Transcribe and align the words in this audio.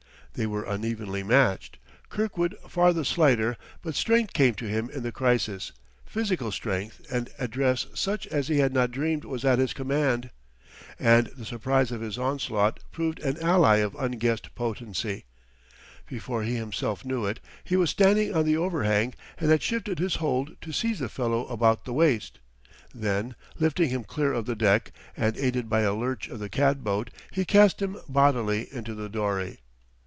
They 0.33 0.47
were 0.47 0.63
unevenly 0.63 1.23
matched, 1.23 1.77
Kirkwood 2.07 2.55
far 2.69 2.93
the 2.93 3.03
slighter, 3.03 3.57
but 3.81 3.95
strength 3.95 4.31
came 4.31 4.53
to 4.55 4.65
him 4.65 4.89
in 4.89 5.03
the 5.03 5.11
crisis, 5.11 5.73
physical 6.05 6.53
strength 6.53 7.05
and 7.11 7.29
address 7.37 7.85
such 7.93 8.27
as 8.27 8.47
he 8.47 8.59
had 8.59 8.71
not 8.73 8.91
dreamed 8.91 9.25
was 9.25 9.43
at 9.43 9.59
his 9.59 9.73
command. 9.73 10.29
And 10.97 11.27
the 11.35 11.43
surprise 11.43 11.91
of 11.91 11.99
his 11.99 12.17
onslaught 12.17 12.79
proved 12.93 13.19
an 13.19 13.41
ally 13.43 13.79
of 13.79 13.93
unguessed 13.95 14.55
potency. 14.55 15.25
Before 16.07 16.43
he 16.43 16.55
himself 16.55 17.03
knew 17.03 17.25
it 17.25 17.41
he 17.65 17.75
was 17.75 17.89
standing 17.89 18.33
on 18.33 18.45
the 18.45 18.55
overhang 18.55 19.13
and 19.37 19.51
had 19.51 19.61
shifted 19.61 19.99
his 19.99 20.15
hold 20.15 20.55
to 20.61 20.71
seize 20.71 20.99
the 20.99 21.09
fellow 21.09 21.45
about 21.47 21.83
the 21.83 21.91
waist; 21.93 22.39
then, 22.95 23.35
lifting 23.59 23.89
him 23.89 24.05
clear 24.05 24.31
of 24.31 24.45
the 24.45 24.55
deck, 24.55 24.93
and 25.17 25.35
aided 25.35 25.69
by 25.69 25.81
a 25.81 25.93
lurch 25.93 26.29
of 26.29 26.39
the 26.39 26.47
cat 26.47 26.85
boat, 26.85 27.09
he 27.31 27.43
cast 27.43 27.81
him 27.81 27.97
bodily 28.07 28.73
into 28.73 28.95
the 28.95 29.09
dory. 29.09 29.59